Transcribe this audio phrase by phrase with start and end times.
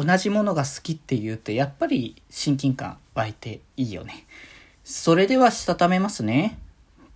[0.00, 4.26] 同じものが好きっていうとやっぱり親近感湧いていいよね。
[4.84, 6.56] それではしたためますね。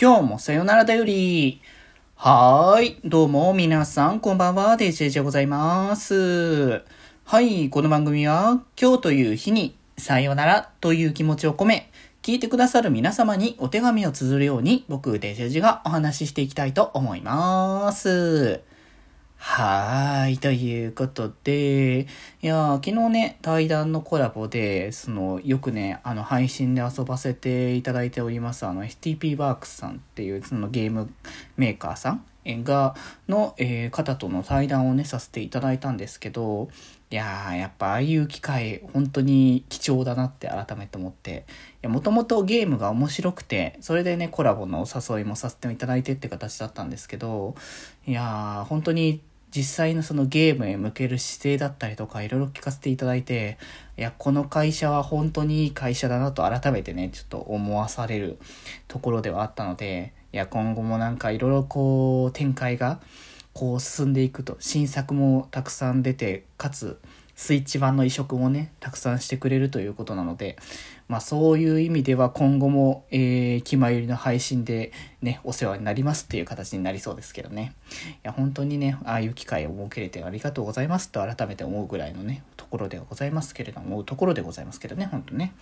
[0.00, 1.60] 今日もさよならだより。
[2.14, 3.00] はーい。
[3.04, 4.76] どうも皆さんこんばんは。
[4.76, 6.84] デジェジでございます。
[7.24, 7.68] はい。
[7.68, 11.90] この番組は今日という日にさよならという気持ちを込め
[12.22, 18.67] 聞いてくださる皆様にお手紙を綴るように僕デジェジがお話ししていきたいと思います。
[19.40, 20.38] はーい。
[20.38, 22.08] ということで、
[22.42, 31.08] いや昨日ね、対談のコラボで、その、よくね、あの、配信で遊ばせていただいております、あの、STP ワークスさんっていう、そのゲーム
[31.56, 32.96] メーカーさんが、
[33.28, 36.68] の、えー、方との対談をね、させていただいたんですけど、
[37.10, 47.54] いやー、やっぱああいう機会、本当に貴重だなって改めて思って、いやもともとゲームが面白くて、それでね、コラボのお誘いもさせていただいてって形だったんですけど、
[48.06, 49.22] いやー、本当に
[49.54, 53.58] 実際のそのゲームへ向ける姿勢だったりとかいろいろ聞かせていただいて、
[53.96, 58.38] いや、この会社は本当にいい会社だなと改めてね、ちょっと思わされる
[58.86, 63.00] ところではあったので、いや、今後もなんかいろいろこう展開が
[63.54, 67.00] こう進んでいくと、新作もたくさん出て、かつ
[67.38, 70.58] スイッチ版の移植もね、たくさんしてくれるということなので、
[71.06, 74.90] まあそういう意味では今後も、えー、気まゆりの配信で
[75.22, 77.74] ね、お世話になりますっていう形になりそうですけどね。
[77.90, 85.54] いや、本当にね、ああいう機会を設けれてありがとうございますと改めて思うぐらいのね、ところではございますけれども、思うところでございますけどね、本当ね。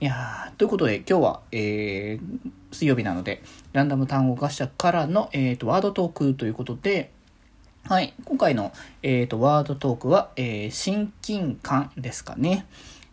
[0.00, 3.42] いやー、ということで今日は、えー、水曜日なので、
[3.72, 7.15] ランダム単語合社からの、えーと、ワードトークということで、
[7.88, 8.14] はい。
[8.24, 8.72] 今回の、
[9.04, 12.66] えーと、ワードトークは、えー、親近感ですかね。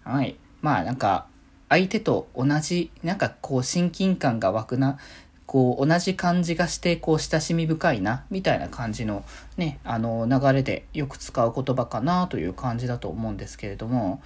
[0.04, 0.36] はい。
[0.64, 1.28] まあなんか、
[1.70, 4.98] 相手と同じ、なんかこう親近感が湧くな、
[5.46, 9.24] こう同じ感じがして、こう親しみ深いな、みたいな感じの
[9.58, 14.24] ね、あの流れでよく使う言葉かなという感じだと思うんですけれども、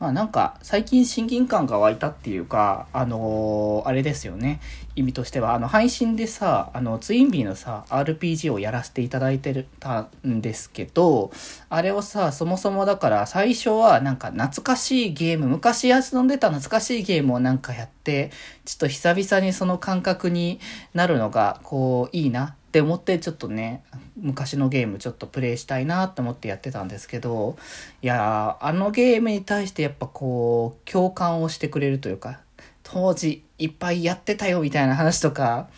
[0.00, 4.60] まあなんか最近親近感が湧いたっていうか、あのー、あれですよね。
[4.94, 11.30] 意味としては、あの配信でさ、あのツインビーのさ、RPG をやらせていただいてるたんですけど、
[11.68, 18.30] あれをさ、そもそもだから最初はなんか懐かしいゲーム、昔遊んでた懐かしいゲームをなんかやって、
[18.64, 20.60] ちょっと久々にその感覚に
[20.94, 23.82] なるのが、こういいなって思ってちょっとね、
[24.20, 27.56] 昔のゲームちょっとプレイしたいなって思ってやってたんですけど、
[28.02, 32.40] いやあのゲームに対してやっぱこう、共感をしてくれるというか、
[32.82, 35.68] 当時いっぱいやってたよみたいな話とか、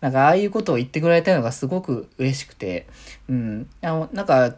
[0.00, 2.86] なんかああいうことを言ってくれたのがすごく嬉しくて、
[3.28, 3.70] うん。
[3.82, 4.54] あの、なんか、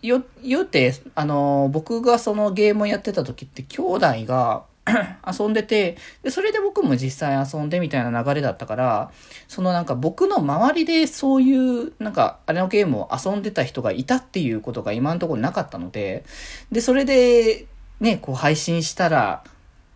[0.00, 4.64] よ、言うて、あの、僕がそのゲームをやってた時って兄弟が、
[5.26, 9.10] 遊んでて、で、それで僕も実際遊んでみたいな流れだったから、
[9.48, 16.24] そのなんか僕の周りでそういう、なんかあれのゲームを遊んでた人がいたっていうことが今のところなかったので、
[16.72, 17.66] で、それで、
[18.00, 19.44] ね、こう配信したら、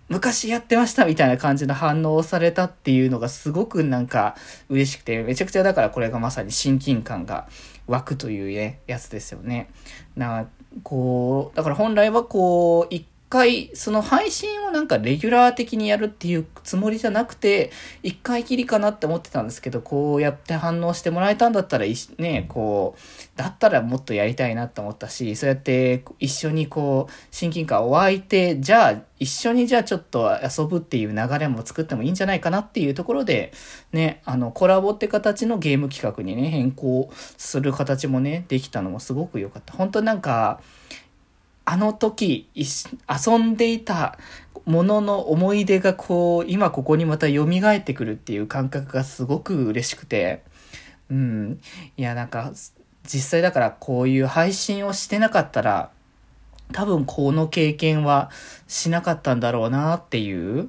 [0.09, 4.37] 昔やってましたみたいな感じの反応をされたっていうのがすごくなんか
[4.69, 7.49] 嬉しくて、めちゃくちゃだからこれがまさに親近感が
[7.89, 9.69] 湧くというね、やつですよね。
[10.17, 10.47] な
[10.85, 17.71] こう、だから本来はこう、一回、その配信をなんかレギュラー的にやるっていうつもりじゃなくて、
[18.03, 21.87] 一回きりかなって思ってたんですけど、こうやって反応してもらえたんだったら、
[22.19, 33.53] ね、こう、だったらもっとやりたいなって思ったし、そうやって一緒にこう、親近感を湧いて、じゃあ、一緒にじゃあちょっと遊ぶっていう流れも作ってもいいんじゃないかなっていうところで、
[33.93, 39.73] ね、あの、コラボって形のゲーム企画にね、変更する形もね、できたのもすごく良かった。
[39.73, 40.61] 本当なんか、
[41.67, 44.19] あの時遊んでいた
[44.67, 50.43] ものの思い出がこう、今ここにまた蘇ってくるっていう感覚がすごく嬉しくて、
[51.11, 51.61] うん。
[51.97, 52.53] いや、なんか、
[53.05, 55.91] 実際だからこういう配信をしてなかったら、
[56.73, 58.31] 多分この経験は
[58.67, 60.69] しなかったんだろうなっていう、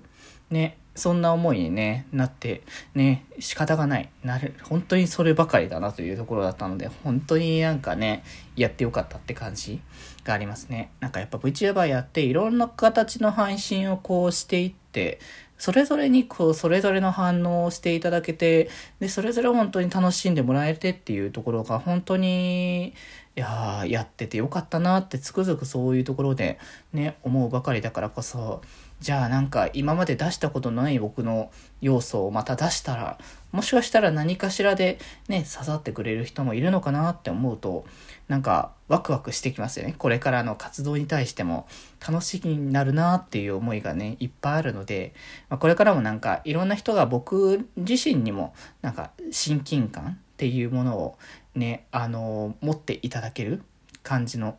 [0.49, 2.63] ね、そんな思いにね、なって、
[2.95, 4.09] ね、仕方がない。
[4.23, 8.23] なる、本当にそればかりだなというところだったので、本当になんかね、
[8.55, 9.79] やってよかったって感じ
[10.23, 10.91] がありますね。
[10.99, 15.19] なんかやっぱ VTuber やっていろんな形の配信をこうしていって、
[15.57, 18.69] それぞれにこう、それぞれの反応をしていただけて、
[18.99, 22.93] で、それぞれ本当に楽しんでもらえてっていうところが本当に、
[23.37, 26.57] いややっててよかったなってつくづくそういうところで
[26.91, 28.63] ね、思うばかりだからこそ、
[28.99, 33.19] じゃあなんか今まで出したことのない僕の要素をまた出したら、
[33.51, 34.97] もしかしたら何かしらで
[35.27, 37.85] ね、刺さってくれる人もいるのかなって思うと、
[38.27, 39.93] なんかワクワクしてきますよね。
[39.95, 41.67] これからの活動に対しても
[42.05, 45.13] 楽しみになるなっていう思いがね、いっぱいあるので、
[45.47, 51.17] まあ、これからもなんかいろんな人が僕自身にもなんか親近感っていうものを
[51.57, 53.61] ね、あの、持っていただける
[54.03, 54.57] 感じの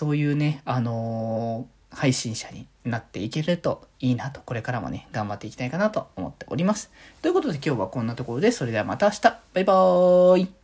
[0.00, 6.90] そういうね、あの配信者になっていけるといいなと、これからもね、頑張っていきたいかなと思っております。
[7.20, 9.20] ということで今日はこんなところで、それではまた明日
[9.52, 10.59] バイバーイ